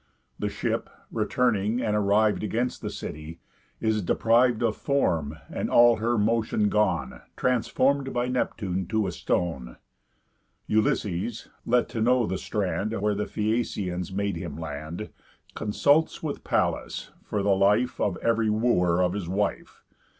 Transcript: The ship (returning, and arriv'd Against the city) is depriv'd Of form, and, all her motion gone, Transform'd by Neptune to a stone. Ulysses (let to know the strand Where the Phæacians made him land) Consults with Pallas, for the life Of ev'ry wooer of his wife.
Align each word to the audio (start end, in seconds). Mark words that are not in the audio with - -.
The 0.39 0.49
ship 0.49 0.89
(returning, 1.11 1.79
and 1.79 1.95
arriv'd 1.95 2.41
Against 2.41 2.81
the 2.81 2.89
city) 2.89 3.39
is 3.79 4.01
depriv'd 4.01 4.63
Of 4.63 4.75
form, 4.75 5.37
and, 5.47 5.69
all 5.69 5.97
her 5.97 6.17
motion 6.17 6.69
gone, 6.69 7.21
Transform'd 7.37 8.11
by 8.11 8.27
Neptune 8.27 8.87
to 8.87 9.05
a 9.05 9.11
stone. 9.11 9.77
Ulysses 10.65 11.49
(let 11.67 11.87
to 11.89 12.01
know 12.01 12.25
the 12.25 12.39
strand 12.39 12.99
Where 12.99 13.13
the 13.13 13.25
Phæacians 13.25 14.11
made 14.11 14.37
him 14.37 14.57
land) 14.59 15.09
Consults 15.53 16.23
with 16.23 16.43
Pallas, 16.43 17.11
for 17.21 17.43
the 17.43 17.55
life 17.55 17.99
Of 18.01 18.17
ev'ry 18.23 18.49
wooer 18.49 19.03
of 19.03 19.13
his 19.13 19.29
wife. 19.29 19.83